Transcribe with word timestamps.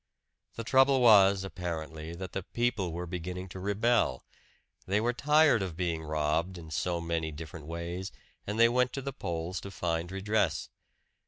The 0.55 0.63
trouble 0.63 0.99
was, 0.99 1.43
apparently, 1.43 2.15
that 2.15 2.31
the 2.31 2.41
people 2.41 2.91
were 2.91 3.05
beginning 3.05 3.49
to 3.49 3.59
rebel 3.59 4.25
they 4.87 4.99
were 4.99 5.13
tired 5.13 5.61
of 5.61 5.77
being 5.77 6.01
robbed 6.01 6.57
in 6.57 6.71
so 6.71 6.99
many 6.99 7.31
different 7.31 7.67
ways, 7.67 8.11
and 8.47 8.59
they 8.59 8.67
went 8.67 8.93
to 8.93 9.03
the 9.03 9.13
polls 9.13 9.61
to 9.61 9.69
find 9.69 10.11
redress. 10.11 10.69